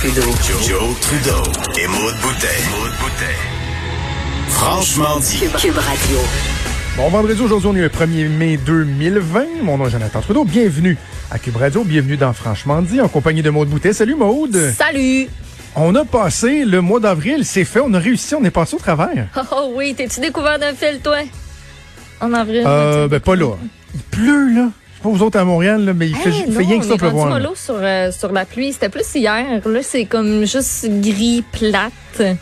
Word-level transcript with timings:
Trudeau. 0.00 0.22
Joe, 0.66 0.98
Trudeau 1.02 1.42
et 1.78 1.86
Maude 1.86 2.14
Boutet. 2.22 2.46
Franchement 4.48 5.20
dit. 5.20 5.40
Cube, 5.40 5.56
Cube 5.58 5.76
Radio. 5.76 6.18
Bon 6.96 7.10
vendredi, 7.10 7.42
aujourd'hui, 7.42 7.68
on 7.70 7.76
est 7.76 7.82
le 7.82 7.90
1er 7.90 8.28
mai 8.30 8.56
2020. 8.56 9.62
Mon 9.62 9.76
nom 9.76 9.88
est 9.88 9.90
Jonathan 9.90 10.22
Trudeau. 10.22 10.44
Bienvenue 10.44 10.96
à 11.30 11.38
Cube 11.38 11.56
Radio. 11.56 11.84
Bienvenue 11.84 12.16
dans 12.16 12.32
Franchement 12.32 12.80
dit, 12.80 12.98
en 13.02 13.08
compagnie 13.08 13.42
de 13.42 13.50
Maude 13.50 13.68
Boutet. 13.68 13.92
Salut 13.92 14.14
Maude. 14.14 14.72
Salut! 14.74 15.28
On 15.76 15.94
a 15.94 16.06
passé 16.06 16.64
le 16.64 16.80
mois 16.80 17.00
d'avril. 17.00 17.44
C'est 17.44 17.66
fait. 17.66 17.80
On 17.80 17.92
a 17.92 17.98
réussi. 17.98 18.34
On 18.34 18.42
est 18.42 18.50
passé 18.50 18.76
au 18.76 18.78
travers. 18.78 19.26
Oh, 19.36 19.40
oh 19.52 19.72
oui, 19.74 19.92
t'es-tu 19.94 20.20
découvert 20.20 20.58
d'un 20.58 20.72
fil, 20.72 21.00
toi? 21.04 21.18
En 22.22 22.32
avril? 22.32 22.64
Euh, 22.66 23.06
ben, 23.06 23.20
pas 23.20 23.36
là. 23.36 23.54
Il 23.92 24.00
pleut, 24.00 24.48
là. 24.48 24.70
Pas 25.02 25.08
vous 25.08 25.22
autres 25.22 25.38
à 25.38 25.44
Montréal, 25.44 25.84
là, 25.84 25.94
mais 25.94 26.08
il 26.08 26.14
fait, 26.16 26.28
Hey, 26.30 26.44
il 26.46 26.52
fait 26.52 26.62
non, 26.62 26.68
rien 26.68 26.78
que 26.78 26.84
ça 26.84 26.96
pleuvoir. 26.96 27.56
sur, 27.56 27.74
euh, 27.78 28.12
sur 28.12 28.32
la 28.32 28.44
pluie. 28.44 28.72
C'était 28.72 28.88
plus 28.90 29.06
hier. 29.14 29.44
Là, 29.66 29.80
c'est 29.82 30.04
comme 30.04 30.44
juste 30.44 30.86
gris, 31.00 31.42
plate. 31.52 32.36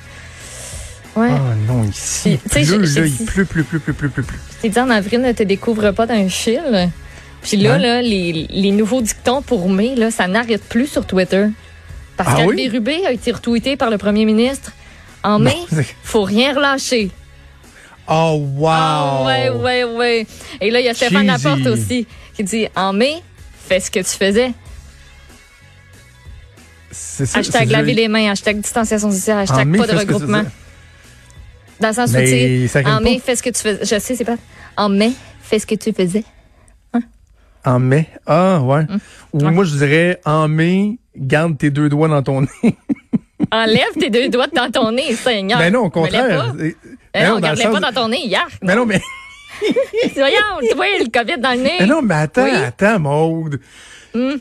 Ouais. 1.17 1.29
Ah 1.31 1.55
non, 1.67 1.85
ici, 1.85 2.33
il 2.57 2.65
pleut, 2.65 2.79
là. 2.79 3.07
Il 3.07 3.25
pleut, 3.27 3.45
pleut, 3.45 3.65
pleut, 3.65 3.79
pleut, 3.81 3.93
pleut, 3.93 4.09
pleut. 4.11 4.25
Je 4.57 4.63
t'ai 4.63 4.69
dit 4.69 4.79
en 4.81 4.91
avril, 4.91 5.21
ne 5.21 5.33
te 5.33 5.43
découvre 5.43 5.91
pas 5.93 6.07
d'un 6.07 6.29
fil. 6.29 6.91
Puis 7.43 7.57
là, 7.57 7.73
Ouais. 7.75 7.79
là 7.79 8.03
les, 8.03 8.47
les 8.51 8.71
nouveaux 8.73 9.01
dictons 9.01 9.43
pour 9.43 9.69
mai, 9.69 9.95
là, 9.97 10.11
ça 10.11 10.27
n'arrête 10.27 10.63
plus 10.65 10.87
sur 10.89 11.07
Twitter. 11.07 11.47
Pascal 12.17 12.37
Ah 12.41 12.47
oui? 12.47 12.57
Bérubé 12.57 13.07
a 13.07 13.13
été 13.13 13.31
retweeté 13.33 13.77
par 13.77 13.91
le 13.91 13.99
premier 13.99 14.25
ministre. 14.25 14.73
En 15.23 15.39
mai, 15.39 15.57
faut 16.03 16.23
rien 16.23 16.55
relâcher. 16.55 17.11
Oh, 18.09 18.41
wow. 18.57 18.69
Ah, 18.71 19.23
ouais, 19.27 19.51
ouais, 19.51 19.85
ouais. 19.85 20.27
Et 20.61 20.71
là, 20.71 20.81
il 20.81 20.87
y 20.87 20.89
a 20.89 20.95
Stéphane. 20.95 21.27
Laporte 21.27 21.67
aussi 21.67 22.07
qui 22.39 22.45
dit 22.45 22.69
En 22.77 22.93
mai, 22.93 23.23
fais 23.69 23.81
ce 23.81 23.91
que 23.91 23.99
tu 24.01 24.17
faisais. 24.17 24.53
Ça, 26.91 27.39
Hashtag 27.41 27.69
laver 27.71 27.93
les 27.95 28.09
mains, 28.09 28.31
hashtag 28.31 28.61
distanciation 28.61 29.11
sociale, 29.11 29.39
En 29.39 29.41
hashtag 29.43 29.67
mai, 29.67 29.79
pas 29.79 29.87
de 29.87 29.97
regroupement. 29.97 30.45
Dans 31.81 31.89
le 31.89 31.95
sens 31.95 32.11
où, 32.11 32.15
Mais 32.15 32.25
tu 32.63 32.69
sais, 32.69 32.87
en 32.87 33.01
mai, 33.01 33.17
pas. 33.17 33.23
fais 33.25 33.37
ce 33.37 33.43
que 33.43 33.51
tu 33.51 33.61
faisais. 33.61 33.81
Je 33.85 34.01
sais, 34.01 34.17
c'est 34.17 34.25
pas. 34.25 34.37
En 34.77 34.89
mai, 34.89 35.13
fais 35.43 35.59
ce 35.59 35.67
que 35.67 35.75
tu 35.75 35.93
faisais. 35.93 36.25
En 37.65 37.79
mai. 37.81 38.09
Ah, 38.27 38.61
ouais. 38.63 38.85
Ou 39.33 39.41
Mm. 39.41 39.45
Ouais. 39.47 39.51
moi, 39.53 39.65
je 39.65 39.77
dirais, 39.77 40.21
en 40.25 40.49
mai, 40.49 40.99
garde 41.17 41.59
tes 41.59 41.71
deux 41.71 41.89
doigts 41.89 42.09
dans 42.09 42.23
ton 42.23 42.41
nez. 42.63 42.77
Enlève 43.53 43.93
tes 44.01 44.11
deux 44.11 44.29
doigts 44.31 44.47
dans 44.55 44.71
ton 44.71 44.93
nez, 44.93 45.15
Seigneur. 45.15 45.59
Mais 45.59 45.71
non, 45.71 45.81
au 45.85 45.91
contraire. 45.91 46.55
Eh 47.15 47.23
non, 47.25 47.35
non, 47.35 47.41
dans 47.41 47.51
le 47.51 47.57
garde-les 47.57 47.65
pas 47.65 47.81
dans 47.81 47.93
ton 47.93 48.09
nez, 48.09 48.21
hier. 48.25 48.47
Mais 48.63 48.75
non, 48.75 48.87
mais, 48.87 49.01
Voyons, 50.15 50.69
tu 50.69 50.75
vois, 50.77 50.87
le 50.99 51.11
COVID 51.11 51.41
dans 51.41 51.51
le 51.53 51.63
nez. 51.63 51.73
mais 51.81 51.87
non, 51.87 52.03
mais 52.03 52.15
attends, 52.15 52.45
Oui. 52.45 52.51
attends, 52.55 52.99
Maude. 53.01 53.61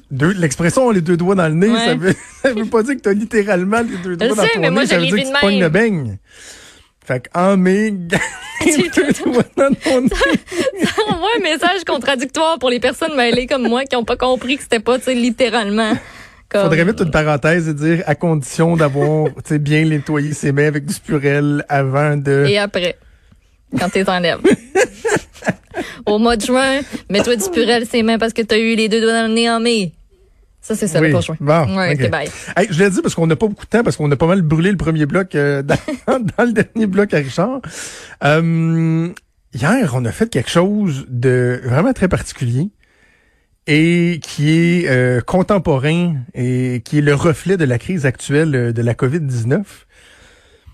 Deux- 0.09 0.33
L'expression 0.33 0.89
les 0.91 1.01
deux 1.01 1.17
doigts 1.17 1.35
dans 1.35 1.47
le 1.47 1.53
nez, 1.53 1.69
Ouais. 1.69 1.85
ça, 1.85 1.95
veut, 1.95 2.15
ça 2.41 2.53
veut 2.53 2.65
pas 2.65 2.81
dire 2.83 2.95
que 2.95 3.01
t'as 3.01 3.13
littéralement 3.13 3.81
les 3.81 3.97
deux 3.97 4.15
doigts 4.17 4.27
Je 4.29 4.33
dans 4.33 4.41
sais, 4.43 4.49
ton 4.55 4.59
mais 4.61 4.67
nez. 4.69 4.73
moi, 4.73 4.83
je 4.83 4.87
ça 4.89 4.97
veut 4.97 5.05
dire 5.05 5.15
que 5.15 5.21
tu 5.21 5.33
pognes 5.41 5.59
le 5.59 5.69
beigne. 5.69 6.17
Fait 7.05 7.19
que, 7.21 7.29
en 7.39 7.57
mai, 7.57 7.93
tes 8.63 8.77
deux 8.95 9.11
doigts 9.25 9.43
dans 9.55 9.73
ton 9.75 10.01
nez. 10.01 10.09
Envoie 11.09 11.29
un 11.37 11.41
message 11.41 11.83
contradictoire 11.85 12.57
pour 12.59 12.69
les 12.69 12.79
personnes 12.79 13.15
mêlées 13.15 13.45
comme 13.45 13.67
moi 13.67 13.83
qui 13.85 13.95
n'ont 13.95 14.03
pas 14.03 14.17
compris 14.17 14.57
que 14.57 14.63
c'était 14.63 14.79
pas, 14.79 14.97
tu 14.97 15.05
sais, 15.05 15.13
littéralement. 15.13 15.93
Comme... 16.49 16.61
Faudrait 16.63 16.85
mettre 16.85 17.03
une 17.03 17.11
parenthèse 17.11 17.67
et 17.67 17.73
dire 17.73 18.03
à 18.07 18.15
condition 18.15 18.77
d'avoir, 18.77 19.27
tu 19.45 19.59
bien 19.59 19.83
nettoyé 19.85 20.31
ses 20.33 20.53
mains 20.53 20.67
avec 20.67 20.85
du 20.85 20.93
spurel 20.93 21.65
avant 21.69 22.15
de. 22.15 22.45
Et 22.47 22.57
après, 22.57 22.97
quand 23.79 23.89
t'es 23.89 24.07
enlèves. 24.09 24.39
Au 26.05 26.17
mois 26.19 26.37
de 26.37 26.41
juin, 26.45 26.79
mets-toi 27.09 27.35
du 27.35 27.49
purel 27.51 27.85
ses 27.85 28.01
mains 28.03 28.17
parce 28.17 28.33
que 28.33 28.41
t'as 28.41 28.57
eu 28.57 28.75
les 28.75 28.89
deux 28.89 29.01
doigts 29.01 29.13
dans 29.21 29.27
le 29.27 29.33
nez 29.33 29.49
en 29.49 29.59
mai. 29.59 29.93
Ça, 30.61 30.75
c'est 30.75 30.87
ça, 30.87 30.99
Oui. 30.99 31.07
le 31.07 31.13
prochain. 31.13 31.35
Bon, 31.39 31.77
ouais, 31.77 31.93
ok. 31.95 32.01
ok, 32.03 32.09
bye. 32.09 32.29
Hey, 32.57 32.67
je 32.69 32.83
l'ai 32.83 32.89
dit 32.89 33.01
parce 33.01 33.15
qu'on 33.15 33.27
n'a 33.27 33.35
pas 33.35 33.47
beaucoup 33.47 33.63
de 33.65 33.69
temps, 33.69 33.83
parce 33.83 33.95
qu'on 33.95 34.11
a 34.11 34.15
pas 34.15 34.25
mal 34.27 34.41
brûlé 34.41 34.71
le 34.71 34.77
premier 34.77 35.05
bloc 35.05 35.35
euh, 35.35 35.61
dans, 35.63 35.77
dans 36.07 36.43
le 36.43 36.51
dernier 36.51 36.87
bloc 36.87 37.13
à 37.13 37.17
Richard. 37.17 37.61
Euh, 38.23 39.09
hier, 39.53 39.91
on 39.95 40.03
a 40.05 40.11
fait 40.11 40.29
quelque 40.29 40.49
chose 40.49 41.05
de 41.09 41.61
vraiment 41.63 41.93
très 41.93 42.07
particulier 42.07 42.69
et 43.67 44.19
qui 44.23 44.49
est 44.57 44.89
euh, 44.89 45.21
contemporain 45.21 46.15
et 46.33 46.81
qui 46.83 46.97
est 46.99 47.01
le 47.01 47.13
reflet 47.13 47.55
de 47.57 47.65
la 47.65 47.77
crise 47.77 48.05
actuelle 48.05 48.73
de 48.73 48.81
la 48.81 48.93
COVID-19. 48.93 49.61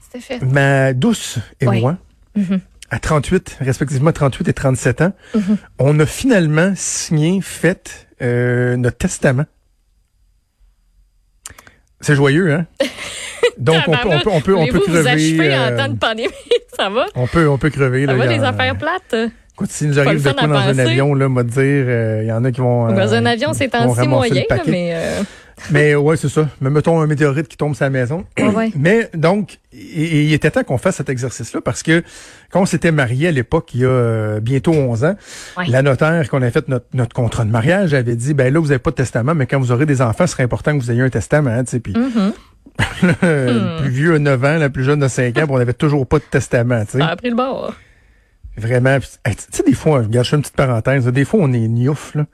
C'était 0.01 0.19
fait. 0.23 0.41
Ma 0.45 0.93
douce 0.93 1.39
et 1.59 1.67
Ouais. 1.67 1.81
moi, 1.81 1.97
Mhm. 2.35 2.61
À 2.93 2.99
38, 2.99 3.57
respectivement 3.61 4.11
38 4.11 4.47
et 4.49 4.53
37 4.53 5.01
ans, 5.01 5.13
Mhm. 5.33 5.57
on 5.79 5.99
a 5.99 6.05
finalement 6.05 6.73
signé, 6.75 7.41
fait 7.41 8.07
euh, 8.21 8.75
notre 8.77 8.97
testament. 8.97 9.45
C'est 12.01 12.15
joyeux, 12.15 12.53
hein? 12.53 12.67
Donc, 13.57 13.81
on 13.87 13.91
peut, 13.97 14.07
on 14.09 14.19
peut, 14.19 14.29
on 14.31 14.41
peut, 14.41 14.55
on 14.55 14.67
peut 14.67 14.77
Voulez-vous 14.77 14.91
vous 15.01 15.07
achever 15.07 15.37
crever. 15.37 15.55
en 15.57 15.61
euh, 15.71 15.77
temps 15.77 15.89
de 15.89 15.97
pandémie? 15.97 16.33
ça 16.77 16.89
va? 16.89 17.05
on 17.15 17.27
peut, 17.27 17.47
on 17.47 17.57
peut 17.57 17.69
crever. 17.69 18.05
Ça 18.05 18.13
là, 18.13 18.17
va, 18.17 18.25
les 18.27 18.43
affaires 18.43 18.77
plates? 18.77 19.15
Écoute, 19.55 19.71
s'il 19.71 19.89
nous 19.89 19.99
arrive 19.99 20.23
de 20.23 20.31
quoi 20.31 20.47
dans 20.47 20.55
un 20.55 20.77
avion, 20.79 21.13
là, 21.13 21.29
m'a 21.29 21.43
dire, 21.43 21.61
euh, 21.61 22.21
il 22.23 22.27
y 22.27 22.31
en 22.31 22.43
a 22.43 22.51
qui 22.51 22.59
vont. 22.59 22.87
Dans 22.87 23.13
euh, 23.13 23.17
un 23.19 23.25
avion, 23.25 23.53
c'est 23.53 23.73
en 23.75 23.93
si 23.93 24.07
moyen, 24.07 24.43
là, 24.49 24.57
mais... 24.67 24.91
euh, 24.95 25.21
Mais 25.69 25.93
ouais, 25.93 26.17
c'est 26.17 26.27
ça. 26.29 26.49
Mais 26.59 26.71
mettons 26.71 26.99
un 26.99 27.05
météorite 27.05 27.47
qui 27.47 27.55
tombe 27.55 27.75
sur 27.75 27.85
la 27.85 27.91
maison. 27.91 28.25
Ouais, 28.39 28.47
ouais. 28.47 28.71
Mais 28.75 29.09
donc, 29.13 29.59
il 29.71 30.33
était 30.33 30.49
temps 30.49 30.63
qu'on 30.63 30.79
fasse 30.79 30.95
cet 30.95 31.09
exercice-là 31.09 31.61
parce 31.61 31.83
que 31.83 32.03
quand 32.51 32.61
on 32.61 32.65
s'était 32.65 32.91
marié 32.91 33.27
à 33.27 33.31
l'époque, 33.31 33.69
il 33.75 33.81
y 33.81 33.85
a 33.85 33.89
euh, 33.89 34.39
bientôt 34.39 34.71
11 34.73 35.03
ans, 35.05 35.15
Ouais. 35.57 35.65
la 35.67 35.83
notaire 35.83 36.27
qu'on 36.29 36.41
a 36.41 36.49
fait 36.49 36.67
notre, 36.67 36.87
notre 36.95 37.13
contrat 37.13 37.45
de 37.45 37.51
mariage 37.51 37.93
avait 37.93 38.15
dit, 38.15 38.33
ben 38.33 38.51
là, 38.51 38.59
vous 38.59 38.67
n'avez 38.69 38.79
pas 38.79 38.89
de 38.89 38.95
testament, 38.95 39.35
mais 39.35 39.45
quand 39.45 39.59
vous 39.59 39.71
aurez 39.71 39.85
des 39.85 40.01
enfants, 40.01 40.25
ce 40.25 40.33
serait 40.33 40.43
important 40.43 40.75
que 40.75 40.83
vous 40.83 40.89
ayez 40.91 41.01
un 41.01 41.09
testament. 41.09 41.51
hein, 41.51 41.63
tu 41.63 41.71
sais. 41.71 41.79
Puis 41.79 41.93
mhm. 41.95 42.33
le 43.03 43.81
plus 43.81 43.89
vieux 43.91 44.15
a 44.15 44.19
9 44.19 44.43
ans, 44.45 44.57
la 44.57 44.69
plus 44.71 44.83
jeune 44.83 45.03
a 45.03 45.09
5 45.09 45.37
ans, 45.37 45.45
on 45.49 45.59
n'avait 45.59 45.73
toujours 45.73 46.07
pas 46.07 46.17
de 46.17 46.23
testament. 46.23 46.83
tu 46.85 46.93
sais. 46.93 46.99
Ça 46.99 47.07
a 47.09 47.15
pris 47.15 47.29
le 47.29 47.35
bord. 47.35 47.73
Vraiment. 48.57 48.97
Hey, 49.25 49.35
tu 49.35 49.43
sais, 49.51 49.63
des 49.63 49.73
fois, 49.73 49.99
regarde, 49.99 50.25
je 50.25 50.29
fais 50.31 50.35
une 50.35 50.41
petite 50.41 50.55
parenthèse, 50.55 51.05
des 51.07 51.25
fois, 51.25 51.39
on 51.43 51.53
est 51.53 51.67
niouf, 51.67 52.15
là. 52.15 52.25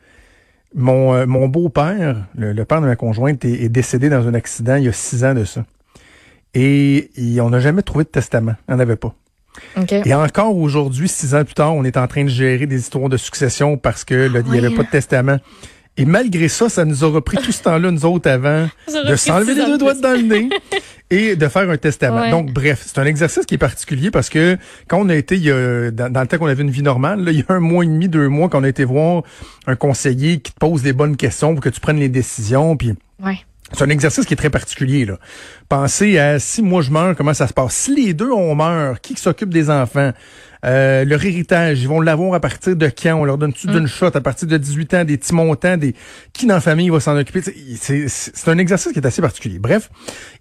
Mon, 0.75 1.15
euh, 1.15 1.25
mon 1.25 1.47
beau-père, 1.47 2.27
le, 2.35 2.53
le 2.53 2.65
père 2.65 2.79
de 2.79 2.85
ma 2.85 2.95
conjointe, 2.95 3.43
est, 3.43 3.63
est 3.63 3.69
décédé 3.69 4.09
dans 4.09 4.27
un 4.27 4.35
accident 4.35 4.75
il 4.75 4.83
y 4.83 4.87
a 4.87 4.93
six 4.93 5.23
ans 5.23 5.33
de 5.33 5.43
ça. 5.43 5.65
Et, 6.53 7.09
et 7.15 7.41
on 7.41 7.49
n'a 7.49 7.59
jamais 7.59 7.81
trouvé 7.81 8.03
de 8.03 8.09
testament. 8.09 8.53
On 8.67 8.73
n'en 8.73 8.79
avait 8.79 8.95
pas. 8.95 9.15
Et 10.05 10.13
encore 10.13 10.55
aujourd'hui, 10.55 11.07
six 11.07 11.33
ans 11.35 11.43
plus 11.43 11.55
tard, 11.55 11.75
on 11.75 11.83
est 11.83 11.97
en 11.97 12.07
train 12.07 12.23
de 12.23 12.29
gérer 12.29 12.65
des 12.67 12.79
histoires 12.79 13.09
de 13.09 13.17
succession 13.17 13.77
parce 13.77 14.03
que 14.03 14.13
là, 14.13 14.41
il 14.45 14.51
n'y 14.51 14.57
avait 14.59 14.75
pas 14.75 14.83
de 14.83 14.89
testament. 14.89 15.37
Et 15.97 16.05
malgré 16.05 16.47
ça, 16.47 16.69
ça 16.69 16.85
nous 16.85 17.03
a 17.03 17.07
repris 17.07 17.37
tout 17.37 17.51
ce 17.51 17.63
temps-là, 17.63 17.91
nous 17.91 18.05
autres, 18.05 18.29
avant, 18.29 18.69
de 18.87 19.15
s'enlever 19.15 19.53
les 19.53 19.65
deux 19.65 19.73
de 19.73 19.77
doigts 19.77 19.95
dans 19.95 20.13
le 20.13 20.21
nez 20.21 20.49
et 21.11 21.35
de 21.35 21.47
faire 21.47 21.69
un 21.69 21.77
testament. 21.77 22.21
Ouais. 22.21 22.31
Donc, 22.31 22.51
bref, 22.53 22.83
c'est 22.85 22.99
un 22.99 23.05
exercice 23.05 23.45
qui 23.45 23.55
est 23.55 23.59
particulier 23.59 24.11
parce 24.11 24.29
que 24.29 24.57
quand 24.87 24.99
on 24.99 25.09
a 25.09 25.15
été, 25.15 25.35
il 25.35 25.43
y 25.43 25.51
a- 25.51 25.89
dans, 25.91 26.11
dans 26.11 26.21
le 26.21 26.27
temps 26.27 26.37
qu'on 26.37 26.45
avait 26.47 26.61
une 26.63 26.69
vie 26.69 26.83
normale, 26.83 27.23
là, 27.23 27.31
il 27.31 27.39
y 27.39 27.45
a 27.47 27.53
un 27.53 27.59
mois 27.59 27.83
et 27.83 27.87
demi, 27.87 28.07
deux 28.09 28.27
mois, 28.27 28.47
qu'on 28.49 28.63
a 28.63 28.69
été 28.69 28.83
voir 28.83 29.23
un 29.67 29.75
conseiller 29.75 30.39
qui 30.39 30.51
te 30.53 30.59
pose 30.59 30.81
des 30.83 30.93
bonnes 30.93 31.17
questions 31.17 31.53
pour 31.55 31.63
que 31.63 31.69
tu 31.69 31.79
prennes 31.79 31.99
les 31.99 32.09
décisions, 32.09 32.77
puis 32.77 32.93
Ouais. 33.23 33.39
c'est 33.73 33.83
un 33.83 33.89
exercice 33.89 34.25
qui 34.25 34.33
est 34.33 34.37
très 34.37 34.49
particulier. 34.51 35.05
Là. 35.05 35.17
Pensez 35.67 36.17
à 36.19 36.39
si 36.39 36.61
moi 36.61 36.81
je 36.81 36.91
meurs, 36.91 37.15
comment 37.15 37.33
ça 37.33 37.47
se 37.47 37.53
passe? 37.53 37.73
Si 37.73 37.95
les 37.95 38.13
deux 38.13 38.31
on 38.31 38.53
meurt, 38.55 38.99
qui 39.01 39.15
s'occupe 39.15 39.49
des 39.49 39.69
enfants? 39.69 40.11
Euh, 40.65 41.05
leur 41.05 41.23
héritage, 41.23 41.81
ils 41.81 41.87
vont 41.87 42.01
l'avoir 42.01 42.33
à 42.33 42.39
partir 42.41 42.75
de 42.75 42.87
quand? 42.89 43.15
On 43.15 43.23
leur 43.23 43.37
donne-tu 43.37 43.67
d'une 43.67 43.87
shot 43.87 44.07
à 44.13 44.19
partir 44.21 44.47
de 44.47 44.57
18 44.57 44.93
ans, 44.93 45.03
des 45.05 45.17
petits 45.17 45.33
montants, 45.33 45.77
des 45.77 45.95
qui 46.33 46.45
dans 46.47 46.55
la 46.55 46.61
famille 46.61 46.89
va 46.89 46.99
s'en 46.99 47.17
occuper? 47.17 47.41
C'est 47.41 47.55
c'est- 47.77 48.31
c'est 48.35 48.49
un 48.51 48.57
exercice 48.57 48.91
qui 48.91 48.99
est 48.99 49.05
assez 49.05 49.21
particulier. 49.21 49.57
Bref. 49.59 49.89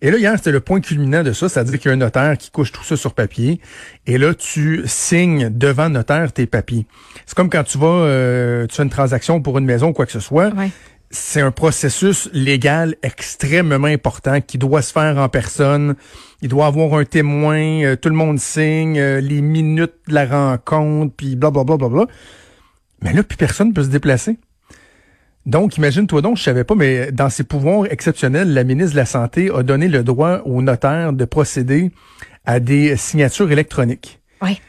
Et 0.02 0.10
là, 0.10 0.18
hier, 0.18 0.32
c'était 0.36 0.50
le 0.50 0.60
point 0.60 0.80
culminant 0.80 1.22
de 1.22 1.32
ça, 1.32 1.48
c'est-à-dire 1.48 1.78
qu'il 1.78 1.88
y 1.88 1.92
a 1.92 1.94
un 1.94 1.98
notaire 1.98 2.36
qui 2.36 2.50
couche 2.50 2.72
tout 2.72 2.82
ça 2.82 2.96
sur 2.96 3.14
papier. 3.14 3.60
Et 4.06 4.18
là, 4.18 4.34
tu 4.34 4.82
signes 4.86 5.50
devant 5.50 5.84
le 5.84 5.90
notaire 5.90 6.32
tes 6.32 6.46
papiers. 6.46 6.86
C'est 7.24 7.36
comme 7.36 7.48
quand 7.50 7.62
tu 7.64 7.78
vas, 7.78 7.86
euh, 7.86 8.66
tu 8.66 8.74
fais 8.76 8.82
une 8.82 8.90
transaction 8.90 9.40
pour 9.40 9.58
une 9.58 9.66
maison 9.66 9.88
ou 9.88 9.92
quoi 9.92 10.06
que 10.06 10.12
ce 10.12 10.20
soit. 10.20 10.48
Ouais. 10.54 10.70
C'est 11.10 11.40
un 11.40 11.50
processus 11.50 12.28
légal 12.32 12.96
extrêmement 13.02 13.86
important 13.86 14.40
qui 14.40 14.58
doit 14.58 14.82
se 14.82 14.92
faire 14.92 15.18
en 15.18 15.28
personne. 15.28 15.94
Il 16.42 16.48
doit 16.48 16.66
avoir 16.66 16.94
un 16.94 17.04
témoin, 17.04 17.82
euh, 17.82 17.96
tout 17.96 18.10
le 18.10 18.14
monde 18.14 18.38
signe, 18.38 18.98
euh, 18.98 19.20
les 19.20 19.40
minutes 19.40 19.94
de 20.08 20.14
la 20.14 20.26
rencontre, 20.26 21.14
puis 21.16 21.34
blablabla. 21.34 21.76
Bla, 21.76 21.88
bla, 21.88 22.04
bla, 22.04 22.14
Mais 23.02 23.12
là, 23.12 23.22
plus 23.22 23.38
personne 23.38 23.72
peut 23.72 23.84
se 23.84 23.88
déplacer. 23.88 24.38
Donc, 25.46 25.78
imagine-toi 25.78 26.20
donc, 26.20 26.36
je 26.36 26.42
savais 26.42 26.64
pas, 26.64 26.74
mais 26.74 27.10
dans 27.10 27.30
ses 27.30 27.42
pouvoirs 27.42 27.86
exceptionnels, 27.90 28.52
la 28.52 28.64
ministre 28.64 28.92
de 28.92 28.98
la 28.98 29.06
Santé 29.06 29.50
a 29.54 29.62
donné 29.62 29.88
le 29.88 30.04
droit 30.04 30.42
au 30.44 30.60
notaire 30.60 31.14
de 31.14 31.24
procéder 31.24 31.90
à 32.44 32.60
des 32.60 32.96
signatures 32.98 33.50
électroniques. 33.50 34.20
Oui. 34.42 34.60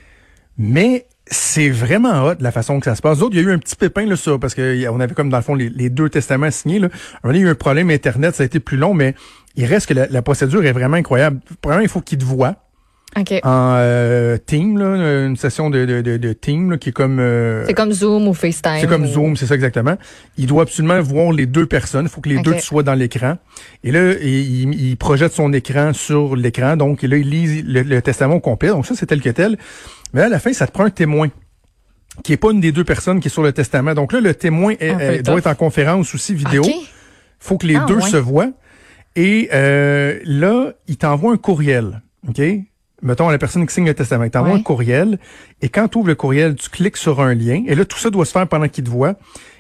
Mais 0.58 1.06
c'est 1.32 1.70
vraiment 1.70 2.26
hot 2.26 2.36
la 2.40 2.52
façon 2.52 2.80
que 2.80 2.86
ça 2.86 2.96
se 2.96 3.02
passe. 3.02 3.20
D'autres, 3.20 3.36
il 3.36 3.44
y 3.44 3.46
a 3.46 3.50
eu 3.50 3.54
un 3.54 3.60
petit 3.60 3.76
pépin 3.76 4.06
là 4.06 4.16
ça 4.16 4.38
parce 4.40 4.56
que 4.56 4.88
on 4.90 5.00
avait 5.00 5.14
comme 5.14 5.30
dans 5.30 5.38
le 5.38 5.44
fond 5.44 5.56
les, 5.56 5.90
deux 5.90 6.10
testaments 6.10 6.52
signés 6.52 6.80
là. 6.80 6.90
il 7.26 7.36
y 7.36 7.40
a 7.40 7.42
eu 7.42 7.50
un 7.50 7.56
problème 7.56 7.90
internet, 7.90 8.36
ça 8.36 8.44
a 8.44 8.46
été 8.46 8.60
plus 8.60 8.78
long, 8.78 8.94
mais 8.94 9.16
il 9.56 9.66
reste 9.66 9.88
que 9.88 9.94
la, 9.94 10.22
procédure 10.22 10.66
est 10.66 10.72
vraiment 10.72 10.98
incroyable. 10.98 11.40
Premièrement, 11.62 11.84
il 11.84 11.90
faut 11.90 12.02
qu'il 12.02 12.18
te 12.18 12.24
voit. 12.24 12.56
Okay. 13.18 13.42
En 13.44 13.76
euh, 13.78 14.38
team, 14.38 14.78
là, 14.78 15.26
une 15.26 15.36
session 15.36 15.70
de, 15.70 15.86
de, 15.86 16.18
de, 16.18 16.34
team 16.34 16.72
là, 16.72 16.78
qui 16.78 16.90
est 16.90 16.94
comme... 16.94 17.20
Euh, 17.20 17.66
c'est 17.66 17.74
comme 17.74 17.92
Zoom 17.92 18.28
ou 18.28 18.34
FaceTime. 18.34 18.78
C'est 18.80 18.88
comme 18.88 19.08
Zoom, 19.08 19.36
c'est 19.36 19.48
ça 19.48 19.56
exactement. 19.56 19.98
Il 20.38 20.46
doit 20.46 20.62
absolument 20.64 21.02
voir 21.02 21.32
les 21.32 21.48
deux 21.48 21.66
personnes. 21.66 22.06
Il 22.06 22.10
faut 22.10 22.22
que 22.22 22.30
les 22.30 22.40
deux 22.42 22.60
soient 22.60 22.84
dans 22.84 22.94
l'écran. 22.94 23.38
Et 23.84 23.92
là, 23.92 24.14
il, 24.22 24.80
il, 24.80 24.96
projette 24.96 25.34
son 25.34 25.52
écran 25.54 25.94
sur 25.94 26.36
l'écran. 26.36 26.78
Donc 26.78 27.02
là, 27.02 27.18
il 27.18 27.30
lit 27.30 27.62
le, 27.64 27.82
le 27.82 28.02
testament 28.02 28.40
complet. 28.40 28.70
Donc 28.70 28.86
ça, 28.86 28.94
c'est 28.96 29.08
tel 29.08 29.22
que 29.22 29.30
tel. 29.30 29.58
Mais 30.14 30.22
à 30.22 30.30
la 30.30 30.40
fin, 30.40 30.54
ça 30.54 30.68
te 30.68 30.72
prend 30.72 30.86
un 30.86 30.92
témoin 30.92 31.30
qui 32.24 32.34
est 32.34 32.38
pas 32.38 32.52
une 32.52 32.62
des 32.62 32.72
deux 32.72 32.84
personnes 32.84 33.20
qui 33.20 33.28
est 33.28 33.32
sur 33.32 33.44
le 33.44 33.54
testament. 33.54 33.94
Donc 33.94 34.14
là, 34.14 34.20
le 34.20 34.34
témoin 34.34 34.74
est, 34.80 35.24
doit 35.24 35.38
être 35.40 35.48
en 35.48 35.56
conférence 35.56 36.14
aussi 36.14 36.36
vidéo. 36.36 36.64
Il 36.66 36.86
faut 37.40 37.58
que 37.58 37.66
les 37.66 37.78
ah, 37.78 37.86
deux 37.88 38.02
se 38.02 38.18
voient. 38.18 38.52
Et 39.16 39.50
euh, 39.54 40.20
là, 40.26 40.74
il 40.88 40.98
t'envoie 40.98 41.34
un 41.34 41.38
courriel. 41.38 42.02
OK? 42.28 42.42
Mettons 43.02 43.30
la 43.30 43.38
personne 43.38 43.66
qui 43.66 43.74
signe 43.74 43.86
le 43.86 43.94
testament. 43.94 44.26
Il 44.26 44.32
t'envoie 44.32 44.56
un 44.56 44.62
courriel. 44.62 45.20
Et 45.62 45.70
quand 45.70 45.88
tu 45.88 45.98
ouvres 45.98 46.08
le 46.08 46.16
courriel, 46.16 46.56
tu 46.56 46.70
cliques 46.70 46.98
sur 46.98 47.22
un 47.22 47.34
lien. 47.34 47.64
Et 47.68 47.76
là, 47.76 47.86
tout 47.86 47.98
ça 47.98 48.10
doit 48.10 48.26
se 48.26 48.32
faire 48.32 48.48
pendant 48.48 48.68
qu'il 48.68 48.84
te 48.84 48.90
voit. 48.90 49.16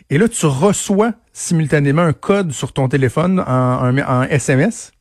Et 0.10 0.18
là, 0.18 0.28
tu 0.28 0.46
reçois 0.46 1.14
simultanément 1.34 2.02
un 2.02 2.14
code 2.14 2.52
sur 2.52 2.74
ton 2.74 2.90
téléphone 2.90 3.40
en, 3.40 3.98
en 3.98 4.24
SMS. 4.24 4.92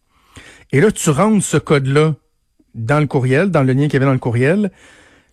Et 0.72 0.80
là, 0.80 0.92
tu 0.92 1.10
rentres 1.10 1.44
ce 1.44 1.56
code-là 1.56 2.14
dans 2.74 3.00
le 3.00 3.06
courriel, 3.06 3.50
dans 3.50 3.62
le 3.62 3.72
lien 3.72 3.84
qu'il 3.84 3.94
y 3.94 3.96
avait 3.96 4.06
dans 4.06 4.12
le 4.12 4.18
courriel 4.18 4.70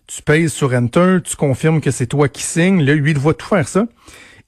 tu 0.06 0.22
payes 0.22 0.48
sur 0.48 0.72
Enter, 0.72 1.18
tu 1.24 1.36
confirmes 1.36 1.80
que 1.80 1.90
c'est 1.90 2.06
toi 2.06 2.28
qui 2.28 2.42
signes, 2.42 2.82
là, 2.82 2.94
lui, 2.94 3.10
il 3.10 3.20
doit 3.20 3.34
tout 3.34 3.46
faire 3.46 3.68
ça. 3.68 3.86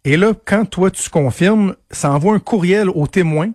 Et 0.05 0.17
là, 0.17 0.33
quand 0.45 0.65
toi, 0.65 0.91
tu 0.91 1.11
confirmes, 1.11 1.75
ça 1.91 2.13
envoie 2.13 2.35
un 2.35 2.39
courriel 2.39 2.89
au 2.91 3.07
témoin 3.07 3.51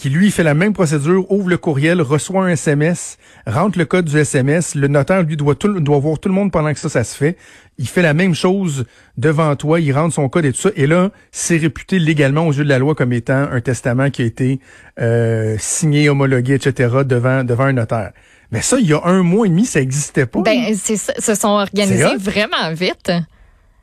qui, 0.00 0.08
lui, 0.08 0.30
fait 0.30 0.42
la 0.42 0.54
même 0.54 0.72
procédure, 0.72 1.30
ouvre 1.30 1.50
le 1.50 1.58
courriel, 1.58 2.00
reçoit 2.00 2.44
un 2.44 2.48
SMS, 2.48 3.18
rentre 3.46 3.78
le 3.78 3.84
code 3.84 4.06
du 4.06 4.18
SMS. 4.18 4.74
Le 4.74 4.88
notaire, 4.88 5.22
lui, 5.22 5.36
doit, 5.36 5.54
tout, 5.54 5.78
doit 5.78 5.98
voir 5.98 6.18
tout 6.18 6.30
le 6.30 6.34
monde 6.34 6.50
pendant 6.50 6.72
que 6.72 6.78
ça, 6.78 6.88
ça 6.88 7.04
se 7.04 7.14
fait. 7.14 7.36
Il 7.76 7.86
fait 7.86 8.00
la 8.00 8.14
même 8.14 8.34
chose 8.34 8.86
devant 9.18 9.54
toi, 9.56 9.78
il 9.78 9.92
rentre 9.92 10.14
son 10.14 10.30
code 10.30 10.46
et 10.46 10.52
tout 10.52 10.60
ça. 10.60 10.70
Et 10.74 10.86
là, 10.86 11.10
c'est 11.32 11.58
réputé 11.58 11.98
légalement 11.98 12.46
aux 12.46 12.52
yeux 12.52 12.64
de 12.64 12.68
la 12.70 12.78
loi 12.78 12.94
comme 12.94 13.12
étant 13.12 13.46
un 13.52 13.60
testament 13.60 14.08
qui 14.08 14.22
a 14.22 14.24
été 14.24 14.60
euh, 15.00 15.56
signé, 15.58 16.08
homologué, 16.08 16.54
etc., 16.54 17.00
devant, 17.04 17.44
devant 17.44 17.64
un 17.64 17.74
notaire. 17.74 18.12
Mais 18.52 18.62
ça, 18.62 18.78
il 18.80 18.86
y 18.86 18.94
a 18.94 19.02
un 19.04 19.22
mois 19.22 19.46
et 19.46 19.50
demi, 19.50 19.66
ça 19.66 19.80
n'existait 19.80 20.24
pas. 20.24 20.40
Ben, 20.40 20.74
c'est 20.76 20.96
se 20.96 21.34
sont 21.34 21.48
organisés 21.48 22.16
vraiment 22.18 22.72
vite. 22.72 23.12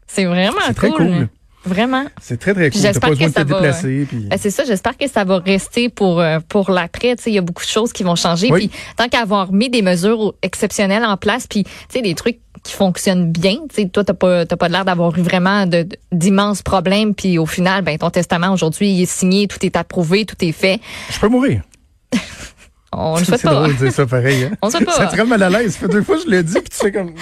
C'est 0.07 0.25
vraiment 0.25 0.57
cool. 0.65 0.73
Très 0.73 0.89
cool. 0.89 1.27
Vraiment. 1.67 2.05
C'est 2.21 2.39
très, 2.39 2.53
très 2.53 2.69
cool. 2.71 2.81
J'espère 2.81 3.09
que 3.09 3.29
ça 3.29 3.43
va. 3.43 3.73
Puis... 3.73 4.05
Ben, 4.11 4.37
c'est 4.39 4.49
ça, 4.49 4.63
j'espère 4.65 4.97
que 4.97 5.07
ça 5.07 5.23
va 5.23 5.39
rester 5.39 5.89
pour, 5.89 6.19
euh, 6.19 6.39
pour 6.47 6.71
l'après. 6.71 7.15
Il 7.25 7.33
y 7.33 7.37
a 7.37 7.41
beaucoup 7.41 7.63
de 7.63 7.69
choses 7.69 7.93
qui 7.93 8.03
vont 8.03 8.15
changer. 8.15 8.49
Puis, 8.49 8.71
tant 8.95 9.07
qu'avoir 9.09 9.51
mis 9.51 9.69
des 9.69 9.81
mesures 9.81 10.33
exceptionnelles 10.41 11.05
en 11.05 11.17
place, 11.17 11.47
puis, 11.47 11.65
tu 11.93 12.01
des 12.01 12.15
trucs 12.15 12.39
qui 12.63 12.73
fonctionnent 12.73 13.31
bien. 13.31 13.57
sais, 13.71 13.87
toi, 13.87 14.03
t'as 14.03 14.13
pas, 14.13 14.45
pas 14.45 14.69
l'air 14.69 14.85
d'avoir 14.85 15.17
eu 15.17 15.21
vraiment 15.21 15.65
d'immenses 16.11 16.61
problèmes. 16.61 17.13
Puis, 17.13 17.37
au 17.37 17.45
final, 17.45 17.83
ben, 17.83 17.97
ton 17.97 18.09
testament 18.09 18.51
aujourd'hui, 18.53 18.89
il 18.89 19.03
est 19.03 19.11
signé, 19.11 19.47
tout 19.47 19.63
est 19.65 19.75
approuvé, 19.75 20.25
tout 20.25 20.35
est 20.41 20.51
fait. 20.51 20.79
Je 21.11 21.19
peux 21.19 21.29
mourir. 21.29 21.61
On 22.91 23.17
le 23.17 23.25
fait 23.25 23.31
pas. 23.31 23.37
C'est 23.37 23.47
drôle 23.47 23.73
de 23.73 23.73
dire 23.73 23.91
ça 23.91 24.05
pareil. 24.05 24.43
Hein? 24.45 24.51
On 24.61 24.67
le 24.67 24.85
pas. 24.85 24.91
Ça 24.93 25.07
te 25.07 25.17
rend 25.17 25.27
mal 25.27 25.43
à 25.43 25.49
l'aise. 25.49 25.73
Ça 25.73 25.79
fait 25.79 25.87
deux 25.87 26.03
fois 26.03 26.17
je 26.23 26.29
l'ai 26.29 26.43
dit, 26.43 26.53
puis 26.53 26.69
tu 26.69 26.77
fais 26.77 26.91
comme... 26.91 27.13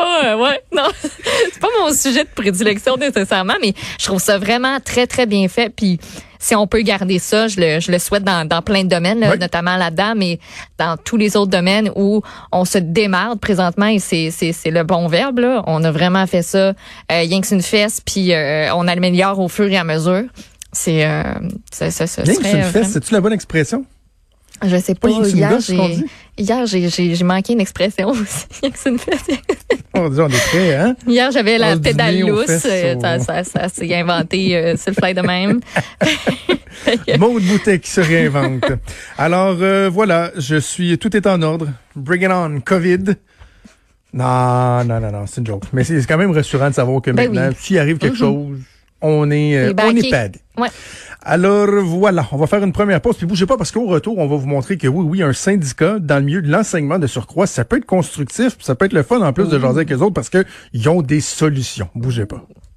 pas, 0.00 0.24
euh, 0.24 0.36
ouais, 0.38 0.62
non, 0.74 0.88
c'est 1.02 1.60
pas 1.60 1.68
mon 1.80 1.92
sujet 1.92 2.24
de 2.24 2.30
prédilection 2.34 2.96
nécessairement, 2.96 3.54
mais 3.60 3.74
je 3.98 4.06
trouve 4.06 4.20
ça 4.20 4.38
vraiment 4.38 4.78
très, 4.80 5.06
très 5.06 5.26
bien 5.26 5.48
fait. 5.48 5.70
Puis 5.74 5.98
si 6.40 6.54
on 6.54 6.66
peut 6.66 6.80
garder 6.80 7.18
ça, 7.18 7.46
je 7.48 7.60
le, 7.60 7.80
je 7.80 7.92
le 7.92 7.98
souhaite 7.98 8.24
dans, 8.24 8.48
dans 8.48 8.62
plein 8.62 8.82
de 8.82 8.88
domaines, 8.88 9.20
notamment 9.38 9.76
là-dedans, 9.76 10.14
mais 10.16 10.40
dans 10.78 10.96
tous 10.96 11.18
les 11.18 11.36
autres 11.36 11.50
domaines 11.50 11.92
où 11.94 12.22
on 12.50 12.64
se 12.64 12.78
démarre 12.78 13.38
présentement, 13.38 13.86
et 13.86 13.98
c'est, 13.98 14.30
c'est, 14.30 14.52
c'est 14.52 14.70
le 14.70 14.82
bon 14.82 15.06
verbe, 15.06 15.40
là. 15.40 15.62
On 15.66 15.84
a 15.84 15.92
vraiment 15.92 16.26
fait 16.26 16.42
ça, 16.42 16.68
euh, 16.68 16.72
rien 17.08 17.40
que 17.42 17.54
une 17.54 17.62
fesse, 17.62 18.00
puis 18.00 18.32
euh, 18.32 18.74
on 18.74 18.88
améliore 18.88 19.38
au 19.38 19.48
fur 19.48 19.66
et 19.66 19.76
à 19.76 19.84
mesure. 19.84 20.24
C'est 20.72 21.04
euh, 21.04 21.22
ça, 21.70 21.90
ça, 21.90 22.06
ça 22.06 22.22
Bien 22.22 22.34
que 22.36 22.56
une 22.56 22.62
fesse, 22.62 22.92
c'est-tu 22.92 23.12
la 23.12 23.20
bonne 23.20 23.32
expression? 23.32 23.84
Je 24.62 24.76
sais 24.76 24.94
pas. 24.94 25.08
hier, 25.08 25.58
j'ai, 25.60 26.04
hier, 26.36 26.66
j'ai, 26.66 27.14
j'ai, 27.14 27.24
manqué 27.24 27.54
une 27.54 27.60
expression 27.60 28.08
aussi. 28.10 28.46
une 28.86 28.98
on 29.94 30.08
dit, 30.08 30.20
on 30.20 30.28
est 30.28 30.48
prêt, 30.48 30.74
hein? 30.74 30.96
Hier, 31.06 31.30
j'avais 31.30 31.58
la 31.58 31.78
pédale 31.78 32.20
lousse. 32.20 32.66
Euh, 32.66 32.94
ça, 33.00 33.18
ça, 33.18 33.44
ça, 33.44 33.68
s'est 33.68 33.94
inventé 33.94 34.56
euh, 34.56 34.76
sur 34.76 34.90
le 34.90 34.94
fly 34.94 35.14
de 35.14 35.22
même. 35.22 35.60
Maude 37.18 37.42
Boutet 37.42 37.78
qui 37.78 37.90
se 37.90 38.00
réinvente. 38.00 38.72
Alors, 39.16 39.56
euh, 39.60 39.90
voilà, 39.92 40.30
je 40.36 40.56
suis, 40.56 40.98
tout 40.98 41.16
est 41.16 41.26
en 41.26 41.40
ordre. 41.42 41.68
Bring 41.96 42.22
it 42.22 42.30
on, 42.30 42.60
COVID. 42.60 43.16
Non, 44.12 44.84
non, 44.84 45.00
non, 45.00 45.12
non, 45.12 45.26
c'est 45.26 45.40
une 45.40 45.46
joke. 45.46 45.64
Mais 45.72 45.84
c'est 45.84 46.04
quand 46.06 46.18
même 46.18 46.32
rassurant 46.32 46.68
de 46.68 46.74
savoir 46.74 47.00
que 47.00 47.10
ben 47.10 47.32
maintenant, 47.32 47.50
s'il 47.58 47.78
arrive 47.78 47.98
quelque 47.98 48.16
mm-hmm. 48.16 48.18
chose, 48.18 48.58
on 49.02 49.30
est, 49.30 49.56
euh, 49.56 49.72
on 49.76 49.96
est 49.96 50.10
pad. 50.10 50.36
Ouais. 50.58 50.68
Alors 51.22 51.68
voilà, 51.84 52.26
on 52.32 52.36
va 52.36 52.46
faire 52.46 52.64
une 52.64 52.72
première 52.72 53.00
pause. 53.00 53.16
Puis 53.16 53.26
bougez 53.26 53.46
pas 53.46 53.56
parce 53.56 53.70
qu'au 53.70 53.86
retour, 53.86 54.18
on 54.18 54.26
va 54.26 54.36
vous 54.36 54.46
montrer 54.46 54.78
que 54.78 54.88
oui, 54.88 55.04
oui, 55.04 55.22
un 55.22 55.32
syndicat 55.32 55.98
dans 55.98 56.16
le 56.16 56.24
milieu 56.24 56.42
de 56.42 56.50
l'enseignement 56.50 56.98
de 56.98 57.06
surcroît, 57.06 57.46
ça 57.46 57.64
peut 57.64 57.76
être 57.76 57.86
constructif, 57.86 58.56
ça 58.60 58.74
peut 58.74 58.86
être 58.86 58.94
le 58.94 59.02
fun 59.02 59.20
en 59.20 59.32
plus 59.32 59.48
de 59.48 59.58
jaser 59.58 59.78
avec 59.78 59.90
les 59.90 60.02
autres 60.02 60.14
parce 60.14 60.30
qu'ils 60.30 60.88
ont 60.88 61.02
des 61.02 61.20
solutions. 61.20 61.88
Bougez 61.94 62.26
pas. 62.26 62.46